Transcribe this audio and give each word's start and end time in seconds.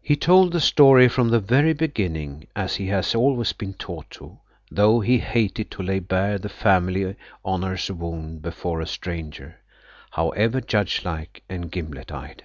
He 0.00 0.16
told 0.16 0.54
the 0.54 0.62
story 0.62 1.08
from 1.10 1.28
the 1.28 1.38
very 1.38 1.74
beginning, 1.74 2.46
as 2.56 2.76
he 2.76 2.86
has 2.86 3.14
always 3.14 3.52
been 3.52 3.74
taught 3.74 4.08
to, 4.12 4.38
though 4.70 5.00
he 5.00 5.18
hated 5.18 5.70
to 5.72 5.82
lay 5.82 5.98
bare 5.98 6.38
the 6.38 6.48
family 6.48 7.16
honour's 7.44 7.90
wound 7.90 8.40
before 8.40 8.80
a 8.80 8.86
stranger, 8.86 9.58
however 10.12 10.62
judgelike 10.62 11.42
and 11.50 11.70
gimlet 11.70 12.10
eyed. 12.10 12.44